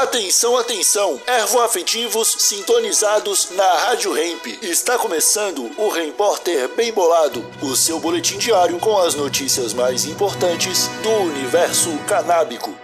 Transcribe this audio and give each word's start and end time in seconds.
Atenção, 0.00 0.56
atenção! 0.56 1.20
Ervoafetivos 1.26 2.34
sintonizados 2.38 3.50
na 3.54 3.70
Rádio 3.80 4.16
Hemp. 4.16 4.46
Está 4.62 4.96
começando 4.98 5.70
o 5.76 5.90
Repórter 5.90 6.74
Bem 6.74 6.90
Bolado, 6.90 7.44
o 7.60 7.76
seu 7.76 8.00
boletim 8.00 8.38
diário 8.38 8.78
com 8.78 8.96
as 8.96 9.14
notícias 9.14 9.74
mais 9.74 10.06
importantes 10.06 10.88
do 11.02 11.10
universo 11.10 11.90
canábico. 12.08 12.74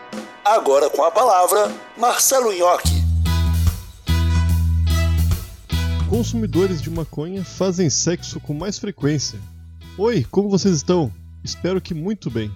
Agora 0.45 0.91
com 0.91 1.03
a 1.03 1.11
palavra, 1.11 1.75
Marcelo 1.97 2.53
Nhoque. 2.53 3.03
Consumidores 6.11 6.83
de 6.83 6.91
maconha 6.91 7.43
fazem 7.43 7.89
sexo 7.89 8.39
com 8.41 8.53
mais 8.53 8.79
frequência. 8.79 9.41
Oi, 9.97 10.23
como 10.31 10.51
vocês 10.51 10.77
estão? 10.77 11.11
Espero 11.43 11.81
que 11.81 11.95
muito 11.95 12.31
bem. 12.31 12.53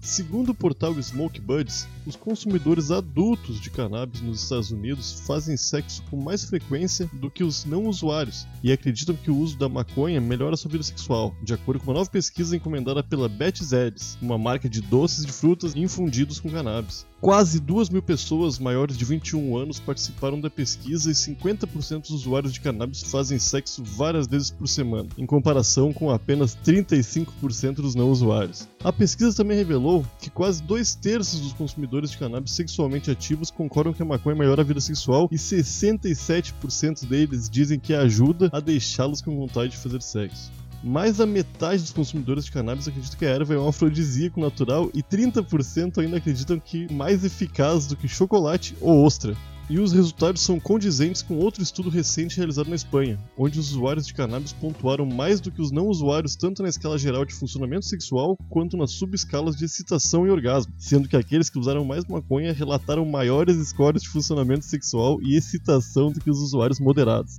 Segundo 0.00 0.50
o 0.50 0.54
portal 0.54 0.94
Smoke 1.02 1.40
Buds, 1.40 1.88
os 2.06 2.14
consumidores 2.14 2.90
adultos 2.90 3.60
de 3.60 3.68
cannabis 3.68 4.20
nos 4.20 4.42
Estados 4.42 4.70
Unidos 4.70 5.20
fazem 5.26 5.56
sexo 5.56 6.02
com 6.08 6.16
mais 6.16 6.44
frequência 6.44 7.10
do 7.14 7.28
que 7.30 7.42
os 7.42 7.64
não 7.64 7.86
usuários 7.86 8.46
e 8.62 8.70
acreditam 8.70 9.16
que 9.16 9.30
o 9.30 9.36
uso 9.36 9.58
da 9.58 9.68
maconha 9.68 10.20
melhora 10.20 10.56
sua 10.56 10.70
vida 10.70 10.84
sexual, 10.84 11.34
de 11.42 11.52
acordo 11.52 11.80
com 11.80 11.90
uma 11.90 11.98
nova 11.98 12.10
pesquisa 12.10 12.56
encomendada 12.56 13.02
pela 13.02 13.28
Betty's 13.28 13.72
Eddies, 13.72 14.16
uma 14.22 14.38
marca 14.38 14.68
de 14.68 14.80
doces 14.80 15.26
de 15.26 15.32
frutas 15.32 15.74
infundidos 15.74 16.38
com 16.38 16.50
cannabis. 16.50 17.04
Quase 17.20 17.58
2 17.58 17.88
mil 17.88 18.00
pessoas 18.00 18.60
maiores 18.60 18.96
de 18.96 19.04
21 19.04 19.56
anos 19.56 19.80
participaram 19.80 20.40
da 20.40 20.48
pesquisa 20.48 21.10
e 21.10 21.14
50% 21.14 22.02
dos 22.02 22.10
usuários 22.10 22.52
de 22.52 22.60
cannabis 22.60 23.02
fazem 23.02 23.40
sexo 23.40 23.82
várias 23.82 24.28
vezes 24.28 24.50
por 24.50 24.68
semana, 24.68 25.08
em 25.18 25.26
comparação 25.26 25.92
com 25.92 26.12
apenas 26.12 26.56
35% 26.64 27.74
dos 27.74 27.96
não 27.96 28.08
usuários. 28.08 28.68
A 28.84 28.92
pesquisa 28.92 29.36
também 29.36 29.56
revelou 29.56 30.06
que 30.20 30.30
quase 30.30 30.62
dois 30.62 30.94
terços 30.94 31.40
dos 31.40 31.52
consumidores 31.52 32.12
de 32.12 32.18
cannabis 32.18 32.52
sexualmente 32.52 33.10
ativos 33.10 33.50
concordam 33.50 33.92
que 33.92 34.02
a 34.02 34.06
maconha 34.06 34.36
melhora 34.36 34.62
a 34.62 34.64
vida 34.64 34.80
sexual 34.80 35.28
e 35.32 35.36
67% 35.36 37.04
deles 37.04 37.50
dizem 37.50 37.80
que 37.80 37.94
ajuda 37.94 38.48
a 38.52 38.60
deixá-los 38.60 39.20
com 39.20 39.36
vontade 39.36 39.72
de 39.72 39.76
fazer 39.76 40.00
sexo. 40.02 40.52
Mais 40.82 41.16
da 41.16 41.26
metade 41.26 41.82
dos 41.82 41.92
consumidores 41.92 42.44
de 42.44 42.52
cannabis 42.52 42.86
acreditam 42.86 43.18
que 43.18 43.26
a 43.26 43.30
erva 43.30 43.54
é 43.54 43.58
um 43.58 43.68
afrodisíaco 43.68 44.40
natural 44.40 44.90
e 44.94 45.02
30% 45.02 45.98
ainda 45.98 46.18
acreditam 46.18 46.60
que 46.60 46.92
mais 46.92 47.24
eficaz 47.24 47.86
do 47.86 47.96
que 47.96 48.06
chocolate 48.06 48.76
ou 48.80 49.04
ostra. 49.04 49.36
E 49.70 49.78
os 49.78 49.92
resultados 49.92 50.40
são 50.40 50.58
condizentes 50.58 51.20
com 51.20 51.36
outro 51.36 51.62
estudo 51.62 51.90
recente 51.90 52.38
realizado 52.38 52.70
na 52.70 52.76
Espanha, 52.76 53.18
onde 53.36 53.58
os 53.58 53.72
usuários 53.72 54.06
de 54.06 54.14
cannabis 54.14 54.52
pontuaram 54.52 55.04
mais 55.04 55.40
do 55.40 55.50
que 55.50 55.60
os 55.60 55.70
não 55.70 55.88
usuários 55.88 56.36
tanto 56.36 56.62
na 56.62 56.70
escala 56.70 56.96
geral 56.96 57.24
de 57.26 57.34
funcionamento 57.34 57.84
sexual 57.84 58.38
quanto 58.48 58.78
nas 58.78 58.92
subescalas 58.92 59.56
de 59.56 59.66
excitação 59.66 60.26
e 60.26 60.30
orgasmo, 60.30 60.72
sendo 60.78 61.06
que 61.06 61.16
aqueles 61.16 61.50
que 61.50 61.58
usaram 61.58 61.84
mais 61.84 62.06
maconha 62.06 62.52
relataram 62.52 63.04
maiores 63.04 63.56
scores 63.68 64.02
de 64.02 64.08
funcionamento 64.08 64.64
sexual 64.64 65.20
e 65.20 65.36
excitação 65.36 66.10
do 66.12 66.20
que 66.20 66.30
os 66.30 66.38
usuários 66.38 66.80
moderados. 66.80 67.38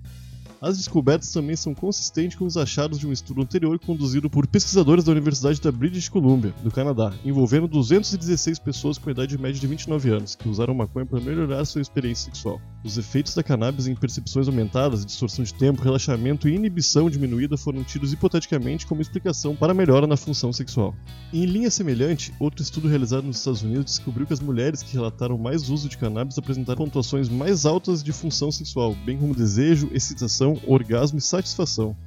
As 0.61 0.77
descobertas 0.77 1.31
também 1.31 1.55
são 1.55 1.73
consistentes 1.73 2.37
com 2.37 2.45
os 2.45 2.57
achados 2.57 2.99
de 2.99 3.07
um 3.07 3.13
estudo 3.13 3.41
anterior 3.41 3.79
conduzido 3.79 4.29
por 4.29 4.45
pesquisadores 4.45 5.05
da 5.05 5.11
Universidade 5.11 5.61
da 5.61 5.71
British 5.71 6.09
Columbia, 6.09 6.53
do 6.61 6.69
Canadá, 6.69 7.13
envolvendo 7.23 7.67
216 7.67 8.59
pessoas 8.59 8.97
com 8.97 9.09
idade 9.09 9.37
média 9.37 9.59
de 9.59 9.67
29 9.67 10.09
anos, 10.09 10.35
que 10.35 10.49
usaram 10.49 10.73
maconha 10.73 11.05
para 11.05 11.21
melhorar 11.21 11.63
sua 11.63 11.81
experiência 11.81 12.25
sexual. 12.25 12.59
Os 12.81 12.97
efeitos 12.97 13.35
da 13.35 13.43
cannabis 13.43 13.87
em 13.87 13.95
percepções 13.95 14.47
aumentadas, 14.47 15.05
distorção 15.05 15.43
de 15.43 15.53
tempo, 15.53 15.81
relaxamento 15.81 16.47
e 16.47 16.55
inibição 16.55 17.09
diminuída 17.09 17.57
foram 17.57 17.83
tidos 17.83 18.13
hipoteticamente 18.13 18.87
como 18.87 19.01
explicação 19.01 19.53
para 19.53 19.71
a 19.71 19.75
melhora 19.75 20.07
na 20.07 20.15
função 20.15 20.53
sexual. 20.53 20.95
Em 21.33 21.45
linha 21.45 21.69
semelhante, 21.69 22.33
outro 22.39 22.63
estudo 22.63 22.87
realizado 22.87 23.25
nos 23.25 23.39
Estados 23.39 23.63
Unidos 23.63 23.85
descobriu 23.85 24.25
que 24.25 24.31
as 24.31 24.39
mulheres 24.39 24.81
que 24.81 24.93
relataram 24.93 25.37
mais 25.37 25.69
uso 25.69 25.89
de 25.89 25.97
cannabis 25.97 26.37
apresentaram 26.37 26.77
pontuações 26.77 27.27
mais 27.27 27.65
altas 27.65 28.01
de 28.01 28.13
função 28.13 28.49
sexual, 28.49 28.95
bem 29.05 29.17
como 29.17 29.35
desejo, 29.35 29.89
excitação 29.91 30.57
orgasmo 30.65 31.17
e 31.17 31.21
satisfação. 31.21 31.97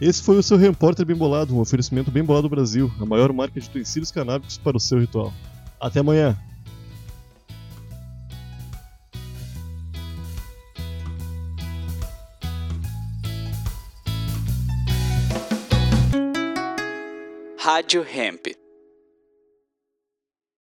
Esse 0.00 0.22
foi 0.22 0.38
o 0.38 0.42
seu 0.42 0.56
Repórter 0.56 1.04
Bem 1.04 1.16
Bolado, 1.16 1.56
um 1.56 1.58
oferecimento 1.58 2.12
Bem 2.12 2.22
Bolado 2.22 2.48
Brasil, 2.48 2.92
a 3.00 3.04
maior 3.04 3.32
marca 3.32 3.58
de 3.58 3.66
utensílios 3.66 4.12
canábicos 4.12 4.56
para 4.56 4.76
o 4.76 4.80
seu 4.80 5.00
ritual. 5.00 5.32
Até 5.80 5.98
amanhã! 5.98 6.36
Rádio 17.66 18.04
Hemp. 18.04 18.65